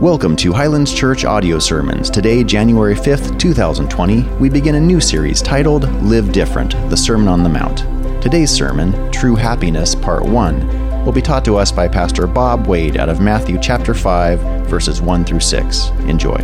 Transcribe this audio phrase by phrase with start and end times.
[0.00, 2.08] Welcome to Highlands Church Audio Sermons.
[2.08, 7.42] Today, January 5th, 2020, we begin a new series titled Live Different The Sermon on
[7.42, 7.78] the Mount.
[8.22, 12.96] Today's sermon, True Happiness, Part 1, will be taught to us by Pastor Bob Wade
[12.96, 15.88] out of Matthew chapter 5, verses 1 through 6.
[16.06, 16.38] Enjoy.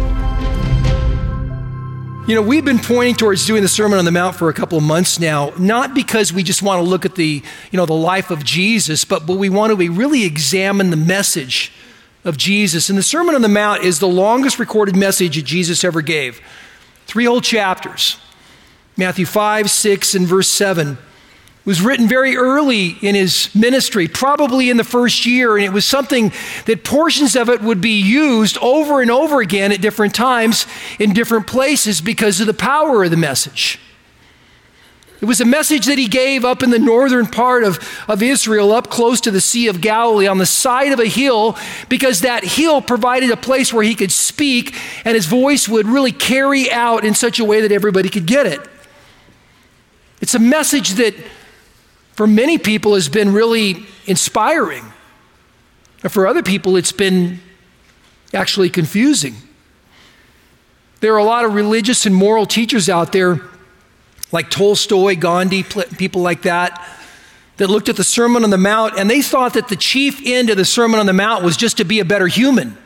[2.27, 4.79] You know, we've been pointing towards doing the Sermon on the Mount for a couple
[4.79, 7.41] of months now, not because we just want to look at the,
[7.71, 10.97] you know, the life of Jesus, but, but we want to we really examine the
[10.97, 11.71] message
[12.25, 12.89] of Jesus.
[12.89, 16.41] And the Sermon on the Mount is the longest recorded message that Jesus ever gave.
[17.07, 18.19] Three whole chapters.
[18.97, 20.97] Matthew 5, 6, and verse 7
[21.65, 25.87] was written very early in his ministry, probably in the first year, and it was
[25.87, 26.31] something
[26.67, 30.67] that portions of it would be used over and over again at different times
[30.99, 33.81] in different places because of the power of the message.
[35.21, 37.79] It was a message that he gave up in the northern part of,
[38.09, 41.57] of Israel, up close to the Sea of Galilee, on the side of a hill,
[41.89, 46.13] because that hill provided a place where he could speak and his voice would really
[46.13, 48.61] carry out in such a way that everybody could get it.
[50.21, 51.15] It's a message that
[52.15, 54.85] for many people has been really inspiring.
[56.03, 57.41] And for other people, it's been
[58.33, 59.37] actually confusing.
[61.01, 63.41] There are a lot of religious and moral teachers out there,
[64.35, 66.87] like Tolstoy, Gandhi, people like that,
[67.57, 70.51] that looked at the Sermon on the Mount and they thought that the chief end
[70.51, 72.77] of the Sermon on the Mount was just to be a better human.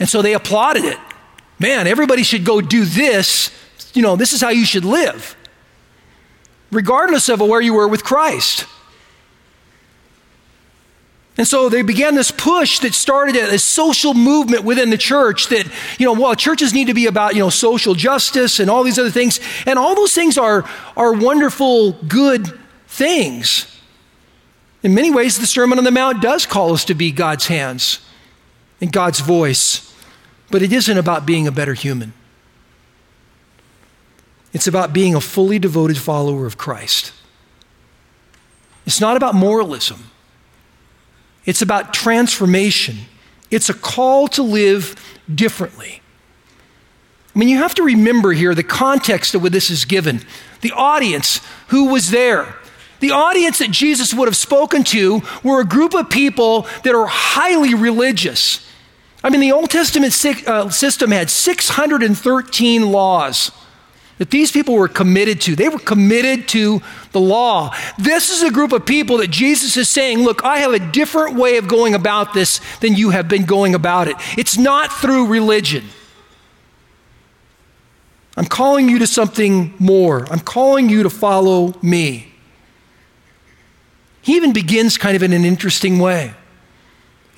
[0.00, 0.98] And so they applauded it.
[1.58, 3.50] Man, everybody should go do this.
[3.94, 5.36] You know, this is how you should live
[6.70, 8.66] regardless of where you were with Christ.
[11.38, 15.66] And so they began this push that started a social movement within the church that,
[15.96, 18.98] you know, well, churches need to be about, you know, social justice and all these
[18.98, 19.38] other things.
[19.64, 23.72] And all those things are, are wonderful, good things.
[24.82, 28.00] In many ways, the Sermon on the Mount does call us to be God's hands
[28.80, 29.94] and God's voice,
[30.50, 32.14] but it isn't about being a better human.
[34.52, 37.12] It's about being a fully devoted follower of Christ.
[38.86, 40.10] It's not about moralism,
[41.48, 42.98] it's about transformation.
[43.50, 45.02] It's a call to live
[45.34, 46.02] differently.
[47.34, 50.20] I mean, you have to remember here the context of what this is given.
[50.60, 52.54] The audience who was there.
[53.00, 57.06] The audience that Jesus would have spoken to were a group of people that are
[57.06, 58.68] highly religious.
[59.24, 60.12] I mean, the Old Testament
[60.46, 63.52] uh, system had 613 laws
[64.18, 65.56] that these people were committed to.
[65.56, 67.74] They were committed to the law.
[67.98, 71.36] This is a group of people that Jesus is saying, Look, I have a different
[71.36, 74.16] way of going about this than you have been going about it.
[74.36, 75.84] It's not through religion.
[78.36, 80.26] I'm calling you to something more.
[80.30, 82.32] I'm calling you to follow me.
[84.22, 86.34] He even begins kind of in an interesting way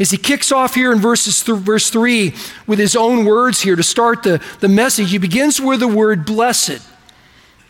[0.00, 2.34] is he kicks off here in verses th- verse 3
[2.66, 5.10] with his own words here to start the, the message.
[5.10, 6.80] He begins with the word blessed.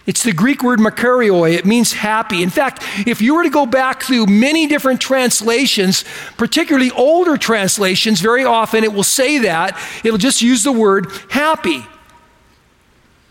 [0.06, 1.54] It's the Greek word makarioi.
[1.54, 2.44] It means happy.
[2.44, 6.04] In fact, if you were to go back through many different translations,
[6.36, 9.76] particularly older translations, very often it will say that.
[10.04, 11.84] It'll just use the word happy.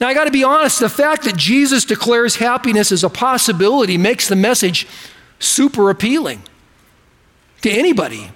[0.01, 3.97] Now, I got to be honest, the fact that Jesus declares happiness as a possibility
[3.97, 4.87] makes the message
[5.39, 6.43] super appealing
[7.61, 8.31] to anybody.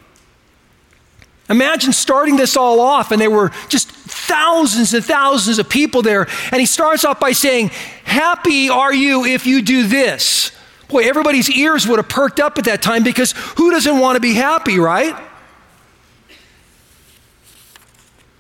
[1.54, 6.28] Imagine starting this all off, and there were just thousands and thousands of people there.
[6.52, 7.70] And he starts off by saying,
[8.06, 10.52] Happy are you if you do this.
[10.88, 14.20] Boy, everybody's ears would have perked up at that time because who doesn't want to
[14.20, 15.16] be happy, right?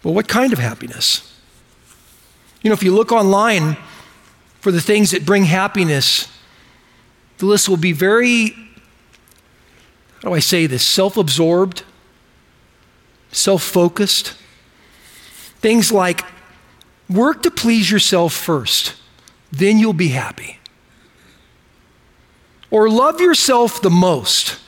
[0.02, 1.40] But what kind of happiness?
[2.64, 3.78] You know, if you look online
[4.60, 6.28] for the things that bring happiness,
[7.38, 8.50] the list will be very,
[10.24, 11.84] how do I say this, self absorbed
[13.34, 14.36] self focused.
[15.60, 16.24] Things like
[17.10, 18.96] work to please yourself first,
[19.52, 20.60] then you'll be happy.
[22.72, 24.60] Or love yourself the most.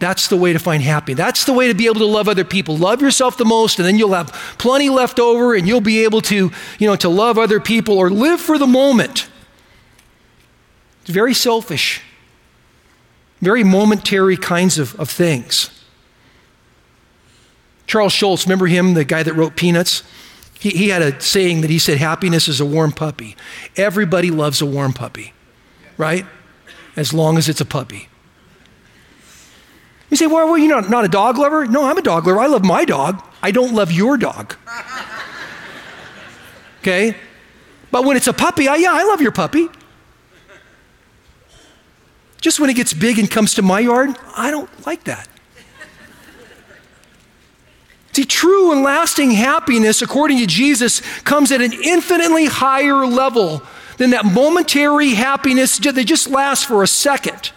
[0.00, 1.16] That's the way to find happiness.
[1.16, 2.76] That's the way to be able to love other people.
[2.76, 6.20] Love yourself the most, and then you'll have plenty left over, and you'll be able
[6.22, 9.28] to, you know, to love other people or live for the moment.
[11.02, 12.02] It's very selfish,
[13.40, 15.70] very momentary kinds of, of things.
[17.86, 20.02] Charles Schulz, remember him, the guy that wrote Peanuts?
[20.58, 23.36] He, he had a saying that he said, Happiness is a warm puppy.
[23.76, 25.34] Everybody loves a warm puppy,
[25.98, 26.24] right?
[26.96, 28.08] As long as it's a puppy.
[30.10, 31.66] You say, well, well you're not, not a dog lover?
[31.66, 32.40] No, I'm a dog lover.
[32.40, 33.22] I love my dog.
[33.42, 34.56] I don't love your dog.
[36.84, 37.16] Okay?
[37.90, 39.70] But when it's a puppy, I, yeah, I love your puppy.
[42.42, 45.26] Just when it gets big and comes to my yard, I don't like that.
[48.14, 53.60] See, true and lasting happiness, according to Jesus, comes at an infinitely higher level
[53.96, 57.50] than that momentary happiness that just lasts for a second.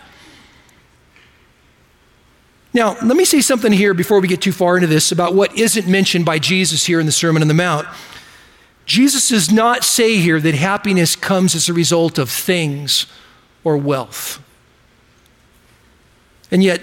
[2.74, 5.56] Now, let me say something here before we get too far into this about what
[5.56, 7.88] isn't mentioned by Jesus here in the Sermon on the Mount.
[8.88, 13.06] Jesus does not say here that happiness comes as a result of things
[13.64, 14.44] or wealth.
[16.50, 16.82] And yet,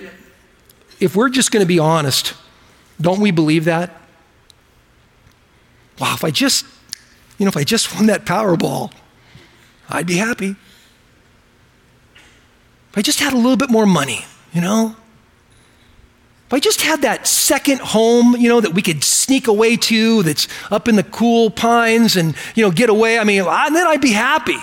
[1.01, 2.35] if we're just going to be honest,
[3.01, 3.91] don't we believe that?
[5.99, 6.67] Wow, if I just,
[7.39, 8.93] you know, if I just won that Powerball,
[9.89, 10.57] I'd be happy.
[12.91, 14.97] If I just had a little bit more money, you know?
[16.47, 20.23] If I just had that second home, you know, that we could sneak away to
[20.23, 23.87] that's up in the cool pines and, you know, get away, I mean, and then
[23.87, 24.59] I'd be happy.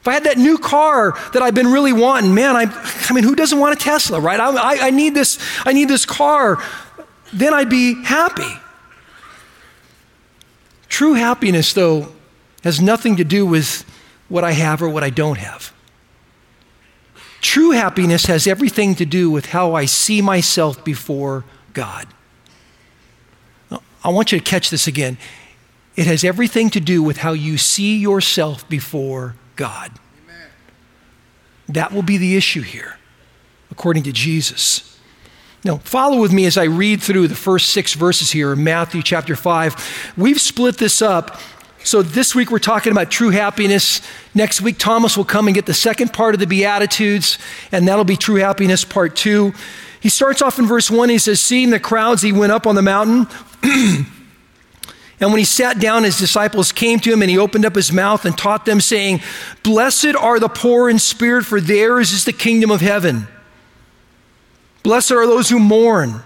[0.00, 2.66] If I had that new car that I've been really wanting, man, I,
[3.10, 4.38] I mean, who doesn't want a Tesla, right?
[4.38, 6.62] I, I, I need this, I need this car.
[7.32, 8.60] Then I'd be happy.
[10.88, 12.12] True happiness, though,
[12.64, 13.84] has nothing to do with
[14.28, 15.72] what I have or what I don't have.
[17.40, 22.08] True happiness has everything to do with how I see myself before God.
[24.02, 25.18] I want you to catch this again.
[25.96, 29.92] It has everything to do with how you see yourself before God.
[30.24, 30.48] Amen.
[31.68, 32.98] That will be the issue here,
[33.70, 34.97] according to Jesus.
[35.64, 39.02] Now, follow with me as I read through the first six verses here in Matthew
[39.02, 40.14] chapter 5.
[40.16, 41.40] We've split this up
[41.84, 44.02] so this week we're talking about true happiness.
[44.34, 47.38] Next week, Thomas will come and get the second part of the Beatitudes,
[47.72, 49.54] and that'll be true happiness part two.
[50.00, 51.08] He starts off in verse one.
[51.08, 53.26] He says, Seeing the crowds, he went up on the mountain.
[53.62, 54.06] and
[55.32, 58.24] when he sat down, his disciples came to him, and he opened up his mouth
[58.24, 59.20] and taught them, saying,
[59.62, 63.28] Blessed are the poor in spirit, for theirs is the kingdom of heaven.
[64.82, 66.22] Blessed are those who mourn,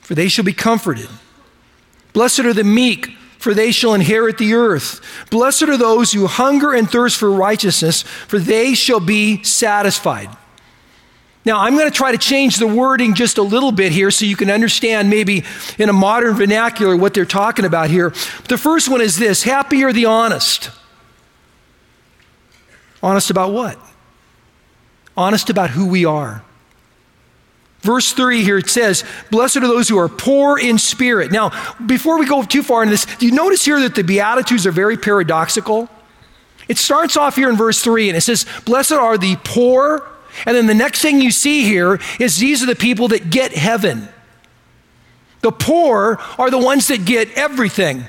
[0.00, 1.08] for they shall be comforted.
[2.12, 3.16] Blessed are the meek
[3.46, 5.00] for they shall inherit the earth.
[5.30, 10.28] Blessed are those who hunger and thirst for righteousness, for they shall be satisfied.
[11.44, 14.24] Now, I'm going to try to change the wording just a little bit here so
[14.24, 15.44] you can understand maybe
[15.78, 18.10] in a modern vernacular what they're talking about here.
[18.48, 20.70] The first one is this happy are the honest.
[23.00, 23.78] Honest about what?
[25.16, 26.42] Honest about who we are.
[27.86, 31.30] Verse 3 here it says, Blessed are those who are poor in spirit.
[31.30, 31.52] Now,
[31.86, 34.72] before we go too far into this, do you notice here that the Beatitudes are
[34.72, 35.88] very paradoxical?
[36.66, 40.04] It starts off here in verse 3 and it says, Blessed are the poor.
[40.44, 43.52] And then the next thing you see here is these are the people that get
[43.52, 44.08] heaven.
[45.42, 48.04] The poor are the ones that get everything.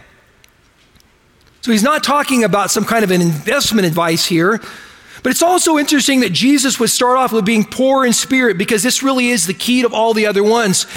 [1.62, 4.60] So he's not talking about some kind of an investment advice here.
[5.28, 8.82] But it's also interesting that Jesus would start off with being poor in spirit because
[8.82, 10.88] this really is the key to all the other ones.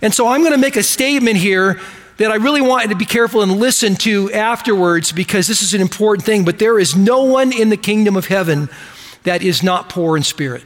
[0.00, 1.80] And so I'm going to make a statement here
[2.18, 5.74] that I really want you to be careful and listen to afterwards because this is
[5.74, 6.44] an important thing.
[6.44, 8.68] But there is no one in the kingdom of heaven
[9.24, 10.62] that is not poor in spirit.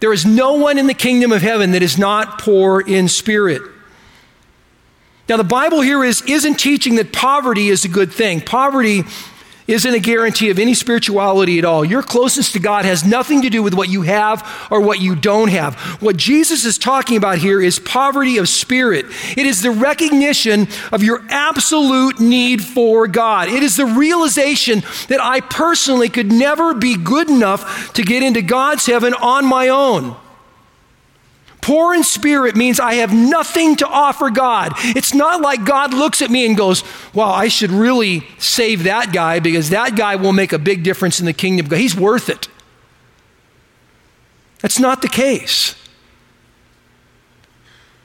[0.00, 3.62] There is no one in the kingdom of heaven that is not poor in spirit.
[5.30, 8.42] Now, the Bible here is, isn't teaching that poverty is a good thing.
[8.42, 9.04] Poverty
[9.66, 11.84] isn't a guarantee of any spirituality at all.
[11.84, 15.14] Your closeness to God has nothing to do with what you have or what you
[15.14, 15.74] don't have.
[16.02, 19.06] What Jesus is talking about here is poverty of spirit.
[19.36, 23.48] It is the recognition of your absolute need for God.
[23.48, 28.42] It is the realization that I personally could never be good enough to get into
[28.42, 30.16] God's heaven on my own.
[31.62, 34.72] Poor in spirit means I have nothing to offer God.
[34.78, 36.82] It's not like God looks at me and goes,
[37.14, 41.20] Well, I should really save that guy because that guy will make a big difference
[41.20, 41.66] in the kingdom.
[41.68, 41.78] God.
[41.78, 42.48] He's worth it.
[44.60, 45.76] That's not the case.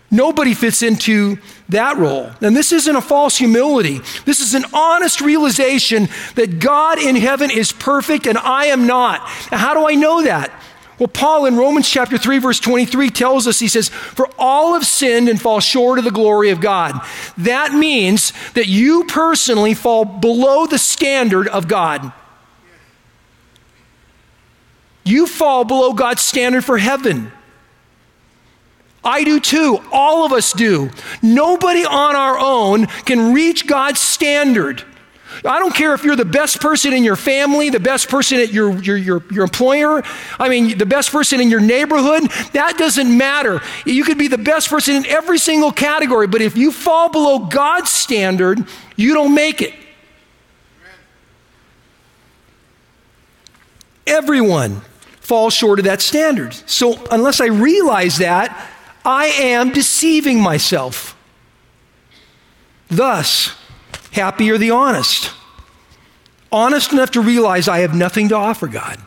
[0.10, 1.38] Nobody fits into
[1.70, 2.32] that role.
[2.42, 4.00] And this isn't a false humility.
[4.24, 9.20] This is an honest realization that God in heaven is perfect and I am not.
[9.52, 10.52] Now, how do I know that?
[11.00, 14.86] Well, Paul in Romans chapter 3, verse 23 tells us, he says, For all have
[14.86, 17.00] sinned and fall short of the glory of God.
[17.38, 22.12] That means that you personally fall below the standard of God.
[25.04, 27.32] You fall below God's standard for heaven.
[29.04, 29.80] I do too.
[29.92, 30.90] All of us do.
[31.22, 34.84] Nobody on our own can reach God's standard.
[35.46, 38.52] I don't care if you're the best person in your family, the best person at
[38.52, 40.04] your, your, your, your, employer,
[40.40, 42.24] I mean, the best person in your neighborhood.
[42.54, 43.62] That doesn't matter.
[43.86, 47.40] You could be the best person in every single category, but if you fall below
[47.40, 48.66] God's standard,
[48.96, 49.74] you don't make it.
[54.06, 54.82] Everyone
[55.20, 56.54] falls short of that standard.
[56.70, 58.70] So, unless I realize that,
[59.04, 61.18] I am deceiving myself.
[62.90, 63.54] Thus,
[64.12, 65.32] happy are the honest.
[66.52, 68.98] Honest enough to realize I have nothing to offer God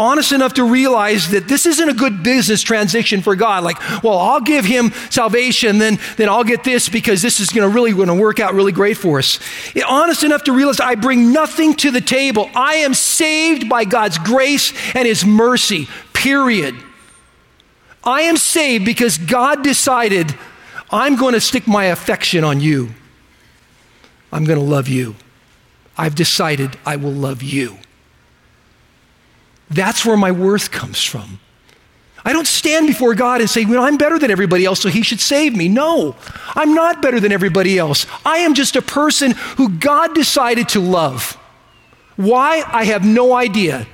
[0.00, 3.62] honest enough to realize that this isn't a good business transition for God.
[3.62, 7.68] Like, well, I'll give him salvation, then, then I'll get this because this is going
[7.68, 9.38] to really going to work out really great for us.
[9.86, 12.50] Honest enough to realize I bring nothing to the table.
[12.54, 16.74] I am saved by God's grace and his mercy, period.
[18.02, 20.34] I am saved because God decided
[20.90, 22.94] I'm going to stick my affection on you.
[24.32, 25.16] I'm going to love you.
[25.96, 27.78] I've decided I will love you.
[29.70, 31.40] That's where my worth comes from.
[32.24, 35.02] I don't stand before God and say, well, I'm better than everybody else, so he
[35.02, 35.68] should save me.
[35.68, 36.16] No,
[36.54, 38.06] I'm not better than everybody else.
[38.26, 41.38] I am just a person who God decided to love.
[42.16, 42.62] Why?
[42.66, 43.86] I have no idea.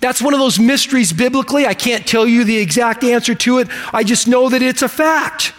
[0.00, 1.66] That's one of those mysteries biblically.
[1.66, 3.68] I can't tell you the exact answer to it.
[3.92, 5.52] I just know that it's a fact.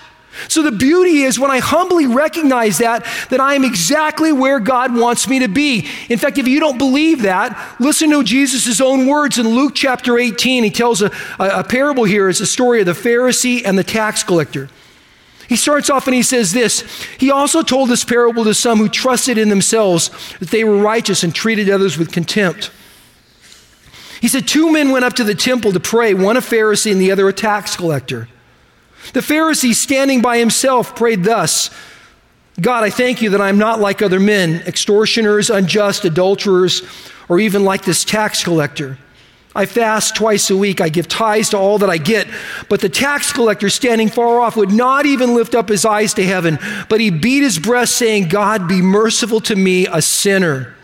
[0.47, 4.95] So the beauty is when I humbly recognize that, that I am exactly where God
[4.95, 5.87] wants me to be.
[6.09, 10.17] In fact, if you don't believe that, listen to Jesus' own words in Luke chapter
[10.17, 10.63] 18.
[10.63, 12.29] He tells a, a, a parable here.
[12.29, 14.69] It's a story of the Pharisee and the tax collector.
[15.49, 16.81] He starts off and he says this
[17.17, 21.23] He also told this parable to some who trusted in themselves that they were righteous
[21.23, 22.71] and treated others with contempt.
[24.21, 26.99] He said, Two men went up to the temple to pray, one a Pharisee and
[26.99, 28.27] the other a tax collector.
[29.13, 31.69] The Pharisee, standing by himself, prayed thus
[32.59, 36.81] God, I thank you that I'm not like other men, extortioners, unjust, adulterers,
[37.29, 38.97] or even like this tax collector.
[39.55, 40.81] I fast twice a week.
[40.81, 42.27] I give tithes to all that I get.
[42.69, 46.23] But the tax collector, standing far off, would not even lift up his eyes to
[46.23, 46.57] heaven,
[46.89, 50.75] but he beat his breast, saying, God, be merciful to me, a sinner.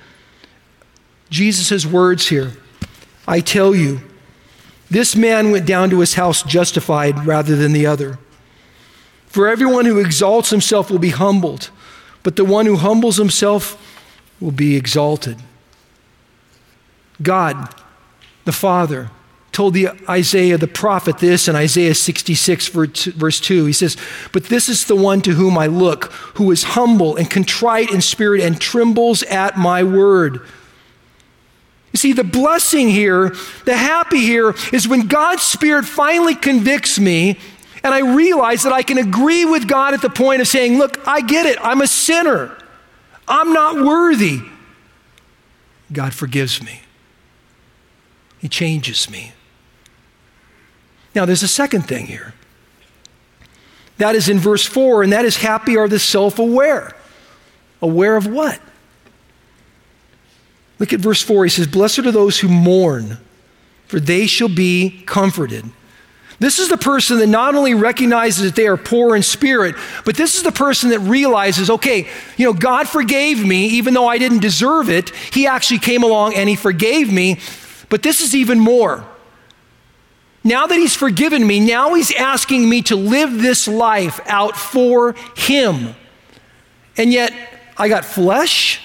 [1.29, 2.51] Jesus' words here
[3.27, 4.01] I tell you,
[4.93, 8.19] this man went down to his house justified rather than the other.
[9.27, 11.71] For everyone who exalts himself will be humbled,
[12.21, 13.77] but the one who humbles himself
[14.39, 15.38] will be exalted.
[17.21, 17.73] God,
[18.45, 19.09] the Father,
[19.51, 23.65] told the Isaiah the prophet this in Isaiah 66, verse 2.
[23.65, 23.95] He says,
[24.31, 28.01] But this is the one to whom I look, who is humble and contrite in
[28.01, 30.41] spirit and trembles at my word.
[31.93, 33.35] You see, the blessing here,
[33.65, 37.39] the happy here, is when God's Spirit finally convicts me
[37.83, 41.05] and I realize that I can agree with God at the point of saying, Look,
[41.05, 41.57] I get it.
[41.62, 42.57] I'm a sinner.
[43.27, 44.41] I'm not worthy.
[45.91, 46.81] God forgives me,
[48.39, 49.33] He changes me.
[51.13, 52.33] Now, there's a second thing here.
[53.97, 56.95] That is in verse 4, and that is happy are the self aware.
[57.81, 58.59] Aware of what?
[60.79, 61.45] Look at verse 4.
[61.45, 63.17] He says, Blessed are those who mourn,
[63.87, 65.65] for they shall be comforted.
[66.39, 70.17] This is the person that not only recognizes that they are poor in spirit, but
[70.17, 74.17] this is the person that realizes, okay, you know, God forgave me even though I
[74.17, 75.11] didn't deserve it.
[75.31, 77.39] He actually came along and He forgave me.
[77.87, 79.05] But this is even more.
[80.43, 85.15] Now that He's forgiven me, now He's asking me to live this life out for
[85.37, 85.95] Him.
[86.97, 87.31] And yet,
[87.77, 88.81] I got flesh,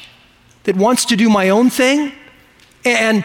[0.68, 2.12] that wants to do my own thing,
[2.84, 3.24] and,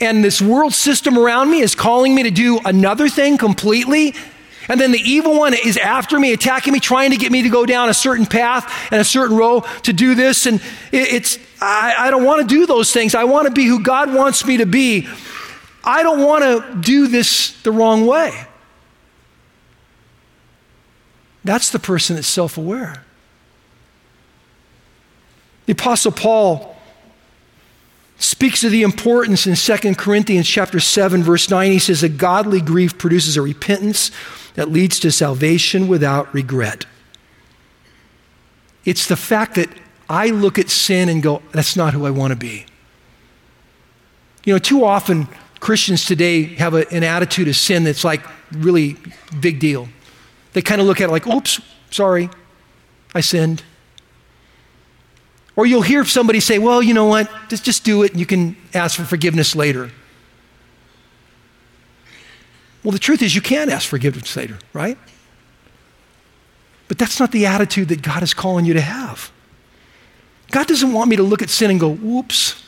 [0.00, 4.14] and this world system around me is calling me to do another thing completely.
[4.70, 7.50] And then the evil one is after me, attacking me, trying to get me to
[7.50, 10.46] go down a certain path and a certain road to do this.
[10.46, 13.14] And it's, I, I don't want to do those things.
[13.14, 15.06] I want to be who God wants me to be.
[15.84, 18.32] I don't want to do this the wrong way.
[21.44, 23.04] That's the person that's self aware.
[25.66, 26.77] The Apostle Paul
[28.18, 32.60] speaks of the importance in 2 Corinthians chapter 7 verse 9 he says a godly
[32.60, 34.10] grief produces a repentance
[34.54, 36.84] that leads to salvation without regret.
[38.84, 39.68] It's the fact that
[40.08, 42.66] I look at sin and go that's not who I want to be.
[44.44, 45.28] You know, too often
[45.60, 48.22] Christians today have a, an attitude of sin that's like
[48.52, 48.96] really
[49.40, 49.88] big deal.
[50.54, 51.60] They kind of look at it like, oops,
[51.90, 52.30] sorry,
[53.14, 53.62] I sinned.
[55.58, 58.26] Or you'll hear somebody say, well, you know what, just, just do it and you
[58.26, 59.90] can ask for forgiveness later.
[62.84, 64.96] Well, the truth is, you can ask forgiveness later, right?
[66.86, 69.32] But that's not the attitude that God is calling you to have.
[70.52, 72.64] God doesn't want me to look at sin and go, whoops.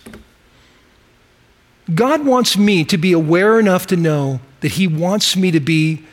[1.94, 6.04] God wants me to be aware enough to know that He wants me to be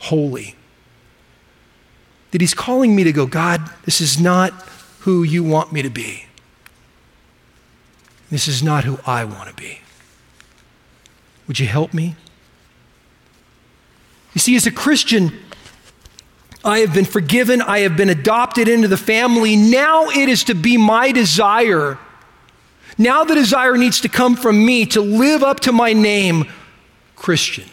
[0.00, 0.56] holy.
[2.32, 4.66] That He's calling me to go, God, this is not
[5.00, 6.26] who you want me to be.
[8.30, 9.80] This is not who I want to be.
[11.48, 12.14] Would you help me?
[14.34, 15.32] You see, as a Christian,
[16.64, 17.60] I have been forgiven.
[17.60, 19.56] I have been adopted into the family.
[19.56, 21.98] Now it is to be my desire.
[22.96, 26.44] Now the desire needs to come from me to live up to my name,
[27.16, 27.64] Christian,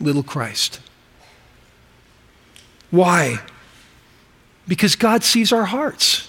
[0.00, 0.80] little Christ.
[2.90, 3.40] Why?
[4.68, 6.28] Because God sees our hearts.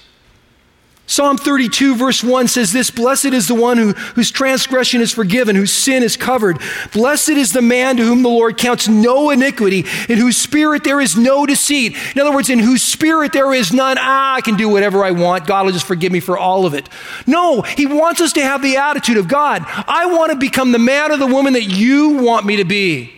[1.09, 5.55] Psalm 32, verse 1 says this Blessed is the one who, whose transgression is forgiven,
[5.55, 6.59] whose sin is covered.
[6.93, 11.01] Blessed is the man to whom the Lord counts no iniquity, in whose spirit there
[11.01, 11.97] is no deceit.
[12.13, 15.09] In other words, in whose spirit there is none, ah, I can do whatever I
[15.09, 15.47] want.
[15.47, 16.87] God will just forgive me for all of it.
[17.25, 19.63] No, He wants us to have the attitude of God.
[19.65, 23.11] I want to become the man or the woman that you want me to be.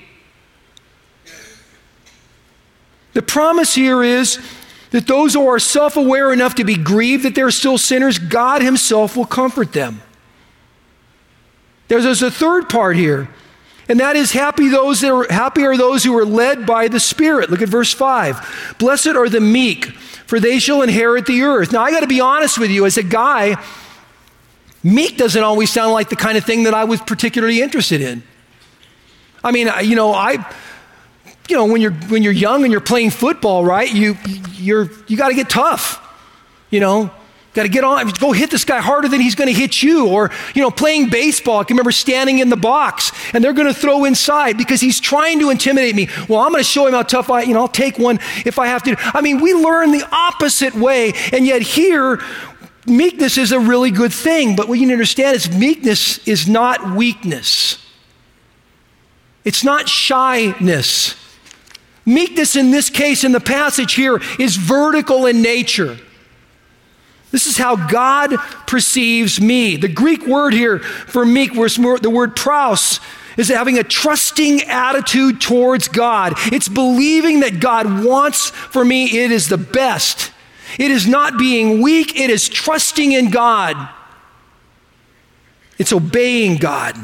[3.12, 4.40] The promise here is
[4.91, 8.62] that those who are self aware enough to be grieved that they're still sinners, God
[8.62, 10.01] Himself will comfort them.
[11.88, 13.29] There's, there's a third part here,
[13.89, 17.00] and that is happy those that are happy are those who are led by the
[17.00, 17.50] Spirit.
[17.50, 18.75] Look at verse 5.
[18.79, 21.71] Blessed are the meek, for they shall inherit the earth.
[21.71, 23.62] Now I gotta be honest with you, as a guy,
[24.83, 28.24] meek doesn't always sound like the kind of thing that I was particularly interested in.
[29.43, 30.45] I mean, you know, I
[31.51, 33.93] you know, when you're when you're young and you're playing football, right?
[33.93, 34.17] You
[34.53, 36.00] you're you got to get tough.
[36.70, 37.12] You know,
[37.53, 40.08] got to get on, go hit this guy harder than he's going to hit you.
[40.08, 43.67] Or, you know, playing baseball, I can remember standing in the box and they're going
[43.67, 46.08] to throw inside because he's trying to intimidate me.
[46.29, 48.58] Well, I'm going to show him how tough I, you know, I'll take one if
[48.58, 48.96] I have to.
[48.98, 51.12] I mean, we learn the opposite way.
[51.34, 52.22] And yet here,
[52.88, 54.55] meekness is a really good thing.
[54.55, 57.77] But what you need to understand is meekness is not weakness.
[59.43, 61.15] It's not shyness.
[62.05, 65.98] Meekness in this case, in the passage here, is vertical in nature.
[67.31, 68.36] This is how God
[68.67, 69.77] perceives me.
[69.77, 73.00] The Greek word here for meek the word praus,
[73.38, 76.34] is having a trusting attitude towards God.
[76.51, 80.31] It's believing that God wants for me, it is the best.
[80.77, 83.90] It is not being weak, it is trusting in God.
[85.77, 86.96] It's obeying God.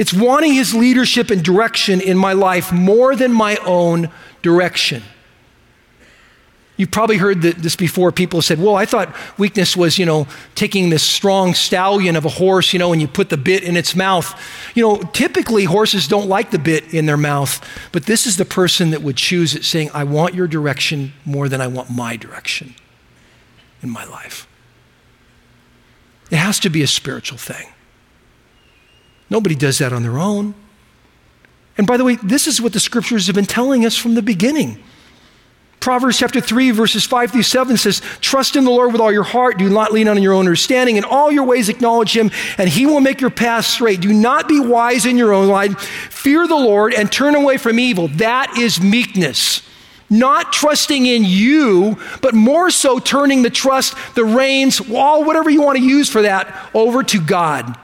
[0.00, 4.08] It's wanting his leadership and direction in my life more than my own
[4.40, 5.02] direction.
[6.78, 8.10] You've probably heard this before.
[8.10, 12.24] People have said, well, I thought weakness was, you know, taking this strong stallion of
[12.24, 14.34] a horse, you know, and you put the bit in its mouth.
[14.74, 18.46] You know, typically horses don't like the bit in their mouth, but this is the
[18.46, 22.16] person that would choose it, saying, I want your direction more than I want my
[22.16, 22.74] direction
[23.82, 24.48] in my life.
[26.30, 27.66] It has to be a spiritual thing.
[29.30, 30.54] Nobody does that on their own.
[31.78, 34.22] And by the way, this is what the scriptures have been telling us from the
[34.22, 34.82] beginning.
[35.78, 39.22] Proverbs chapter 3, verses 5 through 7 says, Trust in the Lord with all your
[39.22, 39.56] heart.
[39.56, 40.96] Do not lean on your own understanding.
[40.96, 44.02] In all your ways acknowledge him, and he will make your path straight.
[44.02, 45.80] Do not be wise in your own mind.
[45.80, 48.08] Fear the Lord and turn away from evil.
[48.08, 49.62] That is meekness.
[50.10, 55.62] Not trusting in you, but more so turning the trust, the reins, all whatever you
[55.62, 57.74] want to use for that, over to God.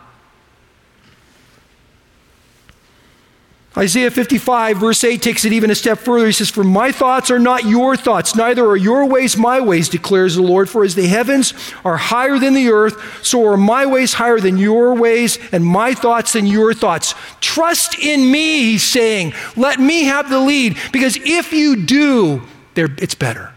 [3.78, 6.24] Isaiah 55, verse 8, takes it even a step further.
[6.24, 9.90] He says, For my thoughts are not your thoughts, neither are your ways my ways,
[9.90, 10.70] declares the Lord.
[10.70, 11.52] For as the heavens
[11.84, 15.92] are higher than the earth, so are my ways higher than your ways, and my
[15.92, 17.14] thoughts than your thoughts.
[17.42, 19.34] Trust in me, he's saying.
[19.56, 22.42] Let me have the lead, because if you do,
[22.74, 23.52] it's better.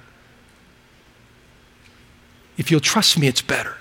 [2.58, 3.78] If you'll trust me, it's better.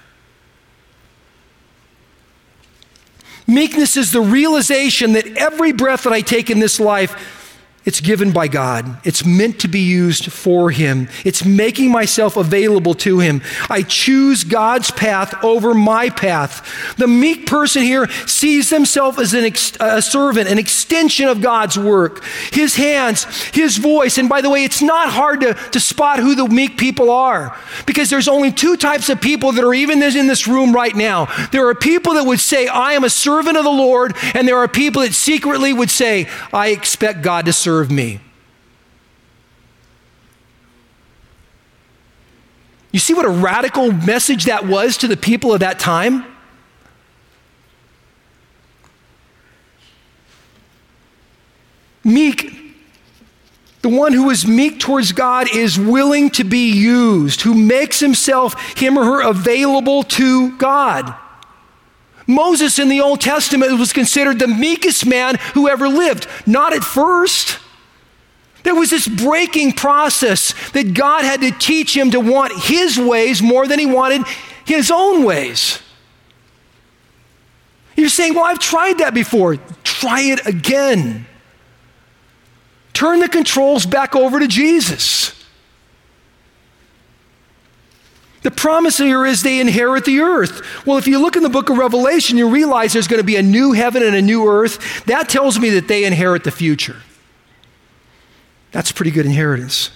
[3.49, 7.38] Meekness is the realization that every breath that I take in this life
[7.89, 8.99] it's given by God.
[9.03, 11.09] It's meant to be used for Him.
[11.25, 13.41] It's making myself available to Him.
[13.71, 16.95] I choose God's path over my path.
[16.99, 22.23] The meek person here sees themselves as ex- a servant, an extension of God's work.
[22.53, 23.25] His hands,
[23.55, 24.19] His voice.
[24.19, 27.59] And by the way, it's not hard to, to spot who the meek people are
[27.87, 31.25] because there's only two types of people that are even in this room right now.
[31.53, 34.59] There are people that would say, I am a servant of the Lord, and there
[34.59, 38.19] are people that secretly would say, I expect God to serve serve me.
[42.91, 46.25] You see what a radical message that was to the people of that time?
[52.03, 52.53] Meek,
[53.83, 58.77] the one who is meek towards God is willing to be used, who makes himself,
[58.77, 61.15] him or her, available to God.
[62.29, 66.27] Moses in the Old Testament was considered the meekest man who ever lived.
[66.47, 67.59] Not at first.
[68.69, 73.41] There was this breaking process that God had to teach him to want his ways
[73.41, 74.27] more than he wanted
[74.67, 75.81] his own ways.
[77.97, 79.57] You're saying, Well, I've tried that before.
[79.85, 81.25] Try it again.
[82.93, 85.33] turn the controls back over to Jesus.
[88.43, 90.61] The promise here is they inherit the earth.
[90.85, 93.37] Well, if you look in the book of Revelation, you realize there's going to be
[93.37, 95.07] a new heaven and a new earth.
[95.07, 96.97] That tells me that they inherit the future.
[98.73, 99.91] That's pretty good inheritance.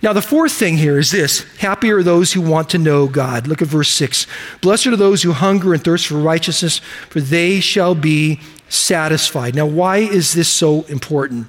[0.00, 3.46] Now, the fourth thing here is this Happy are those who want to know God.
[3.46, 4.26] Look at verse 6.
[4.60, 9.54] Blessed are those who hunger and thirst for righteousness, for they shall be satisfied.
[9.54, 11.48] Now, why is this so important?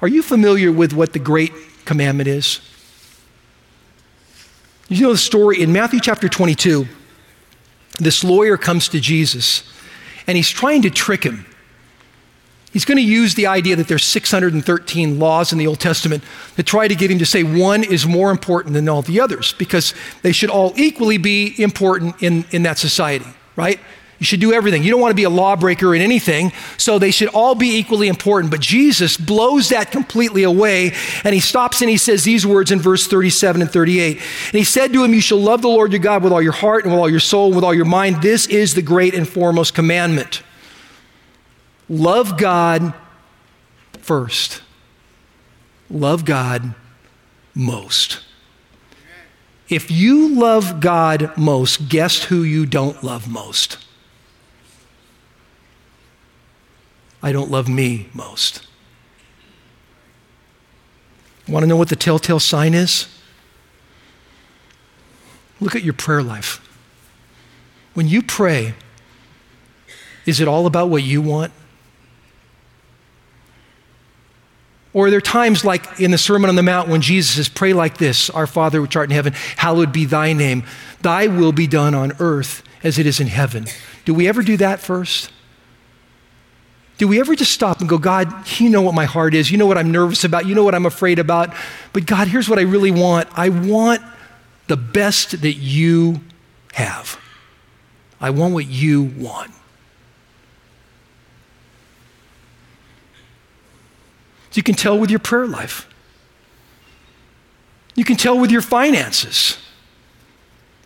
[0.00, 1.52] Are you familiar with what the great
[1.84, 2.60] commandment is?
[4.88, 6.86] You know the story in Matthew chapter 22.
[7.98, 9.64] This lawyer comes to Jesus
[10.26, 11.46] and he's trying to trick him.
[12.72, 16.24] He's going to use the idea that there's 613 laws in the Old Testament
[16.56, 19.52] to try to get him to say one is more important than all the others
[19.54, 23.78] because they should all equally be important in, in that society, right?
[24.22, 24.84] You should do everything.
[24.84, 28.06] You don't want to be a lawbreaker in anything, so they should all be equally
[28.06, 28.52] important.
[28.52, 30.92] But Jesus blows that completely away,
[31.24, 34.18] and he stops and he says these words in verse 37 and 38.
[34.18, 36.52] And he said to him, You shall love the Lord your God with all your
[36.52, 38.22] heart and with all your soul and with all your mind.
[38.22, 40.42] This is the great and foremost commandment.
[41.88, 42.94] Love God
[43.98, 44.62] first.
[45.90, 46.74] Love God
[47.54, 48.20] most.
[49.68, 53.78] If you love God most, guess who you don't love most?
[57.22, 58.66] I don't love me most.
[61.48, 63.06] Want to know what the telltale sign is?
[65.60, 66.60] Look at your prayer life.
[67.94, 68.74] When you pray,
[70.26, 71.52] is it all about what you want?
[74.94, 77.72] Or there are times like in the Sermon on the Mount when Jesus says, Pray
[77.72, 80.64] like this Our Father which art in heaven, hallowed be thy name.
[81.00, 83.66] Thy will be done on earth as it is in heaven.
[84.04, 85.30] Do we ever do that first?
[86.98, 89.50] Do we ever just stop and go, God, you know what my heart is.
[89.50, 90.46] You know what I'm nervous about.
[90.46, 91.54] You know what I'm afraid about.
[91.92, 94.02] But God, here's what I really want I want
[94.68, 96.20] the best that you
[96.74, 97.18] have.
[98.20, 99.50] I want what you want.
[104.54, 105.88] You can tell with your prayer life.
[107.94, 109.58] You can tell with your finances.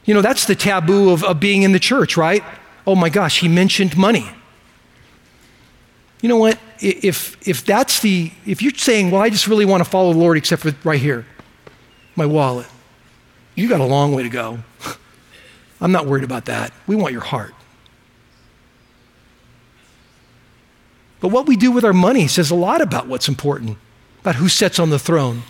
[0.04, 2.42] You know, that's the taboo of, of being in the church, right?
[2.86, 4.28] Oh my gosh, he mentioned money.
[6.22, 6.58] You know what?
[6.80, 10.18] If, if that's the, if you're saying, well, I just really want to follow the
[10.18, 11.26] Lord except for right here,
[12.14, 12.66] my wallet,
[13.54, 14.60] you got a long way to go.
[15.80, 16.72] I'm not worried about that.
[16.86, 17.54] We want your heart.
[21.26, 23.78] But what we do with our money says a lot about what's important,
[24.20, 25.42] about who sits on the throne,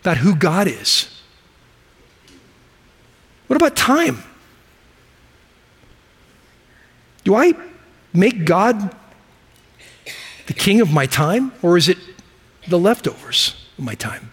[0.00, 1.22] about who God is.
[3.46, 4.24] What about time?
[7.22, 7.54] Do I
[8.12, 8.92] make God
[10.48, 11.98] the king of my time, or is it
[12.66, 14.32] the leftovers of my time?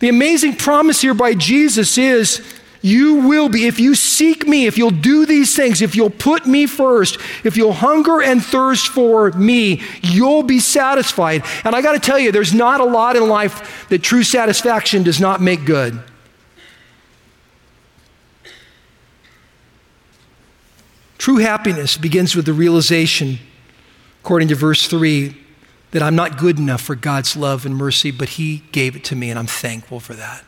[0.00, 2.42] The amazing promise here by Jesus is
[2.84, 6.46] you will be, if you seek me, if you'll do these things, if you'll put
[6.46, 11.42] me first, if you'll hunger and thirst for me, you'll be satisfied.
[11.64, 15.02] And I got to tell you, there's not a lot in life that true satisfaction
[15.02, 15.98] does not make good.
[21.16, 23.38] True happiness begins with the realization,
[24.22, 25.34] according to verse 3,
[25.92, 29.16] that I'm not good enough for God's love and mercy, but He gave it to
[29.16, 30.44] me, and I'm thankful for that.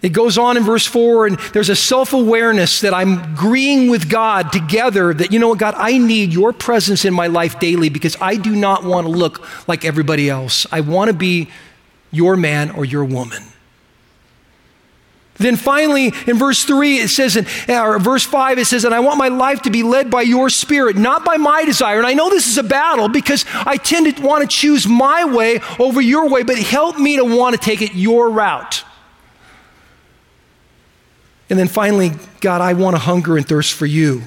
[0.00, 4.08] It goes on in verse 4, and there's a self awareness that I'm agreeing with
[4.08, 7.88] God together that, you know what, God, I need your presence in my life daily
[7.88, 10.66] because I do not want to look like everybody else.
[10.70, 11.48] I want to be
[12.12, 13.42] your man or your woman.
[15.38, 17.36] Then finally, in verse 3, it says,
[17.68, 20.50] or verse 5, it says, And I want my life to be led by your
[20.50, 21.98] spirit, not by my desire.
[21.98, 25.24] And I know this is a battle because I tend to want to choose my
[25.24, 28.77] way over your way, but help me to want to take it your route.
[31.50, 34.22] And then finally, God, I want to hunger and thirst for you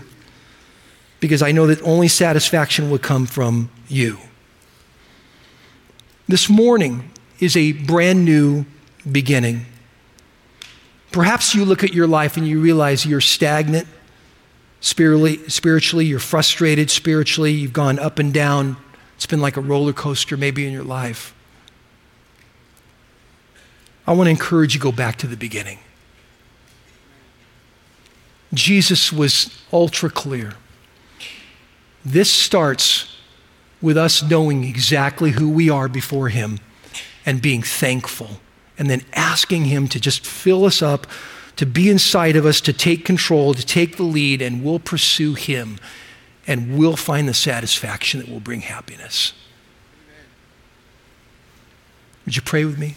[1.19, 4.17] because I know that only satisfaction will come from you.
[6.27, 8.65] This morning is a brand new
[9.09, 9.65] beginning.
[11.11, 13.87] Perhaps you look at your life and you realize you're stagnant
[14.79, 18.77] spiritually, spiritually, you're frustrated spiritually, you've gone up and down.
[19.15, 21.35] It's been like a roller coaster maybe in your life.
[24.07, 25.79] I want to encourage you to go back to the beginning.
[28.53, 30.53] Jesus was ultra clear.
[32.03, 33.15] This starts
[33.81, 36.59] with us knowing exactly who we are before Him
[37.25, 38.41] and being thankful
[38.77, 41.07] and then asking Him to just fill us up,
[41.55, 45.33] to be inside of us, to take control, to take the lead, and we'll pursue
[45.33, 45.77] Him
[46.47, 49.33] and we'll find the satisfaction that will bring happiness.
[52.25, 52.95] Would you pray with me?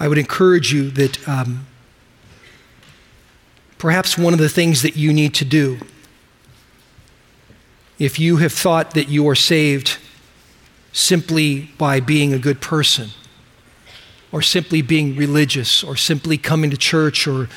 [0.00, 1.66] I would encourage you that um,
[3.78, 5.78] perhaps one of the things that you need to do,
[7.98, 9.98] if you have thought that you are saved
[10.92, 13.10] simply by being a good person,
[14.30, 17.48] or simply being religious, or simply coming to church, or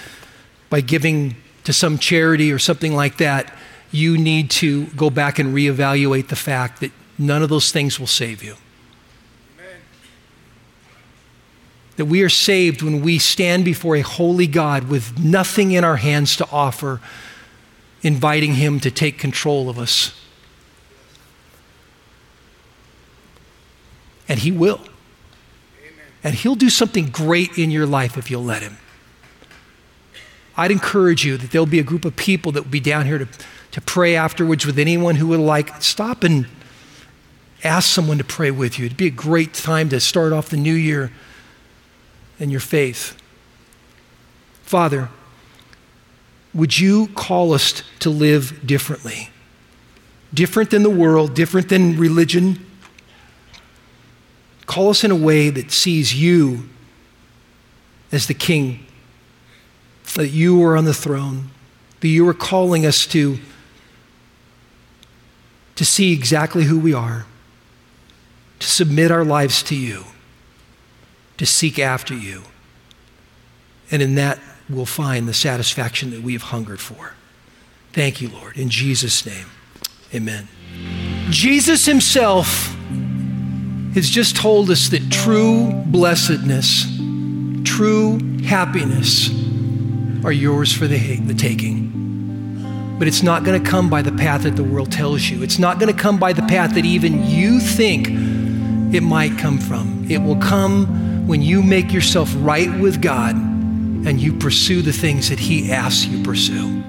[0.69, 3.53] by giving to some charity or something like that,
[3.91, 8.07] you need to go back and reevaluate the fact that none of those things will
[8.07, 8.55] save you.
[11.97, 15.97] That we are saved when we stand before a holy God with nothing in our
[15.97, 17.01] hands to offer,
[18.01, 20.17] inviting Him to take control of us.
[24.27, 24.79] And He will.
[24.79, 26.05] Amen.
[26.23, 28.77] And He'll do something great in your life if you'll let Him.
[30.55, 33.17] I'd encourage you that there'll be a group of people that will be down here
[33.17, 33.27] to,
[33.71, 35.81] to pray afterwards with anyone who would like.
[35.81, 36.47] Stop and
[37.63, 38.85] ask someone to pray with you.
[38.85, 41.11] It'd be a great time to start off the new year
[42.41, 43.15] and your faith.
[44.63, 45.09] Father,
[46.53, 49.29] would you call us to live differently?
[50.33, 52.65] Different than the world, different than religion.
[54.65, 56.67] Call us in a way that sees you
[58.11, 58.85] as the king,
[60.15, 61.51] that you are on the throne,
[61.99, 63.37] that you are calling us to,
[65.75, 67.27] to see exactly who we are,
[68.59, 70.05] to submit our lives to you
[71.41, 72.43] to seek after you.
[73.89, 74.37] And in that,
[74.69, 77.13] we'll find the satisfaction that we have hungered for.
[77.93, 78.57] Thank you, Lord.
[78.57, 79.47] In Jesus' name,
[80.13, 80.47] amen.
[81.31, 82.67] Jesus himself
[83.95, 86.85] has just told us that true blessedness,
[87.63, 89.31] true happiness
[90.23, 92.95] are yours for the, the taking.
[92.99, 95.41] But it's not going to come by the path that the world tells you.
[95.41, 98.09] It's not going to come by the path that even you think
[98.93, 100.05] it might come from.
[100.07, 101.00] It will come
[101.31, 106.05] when you make yourself right with God and you pursue the things that He asks
[106.05, 106.83] you pursue,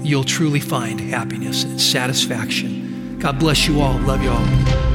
[0.00, 3.18] you'll truly find happiness and satisfaction.
[3.18, 3.98] God bless you all.
[3.98, 4.87] Love you all.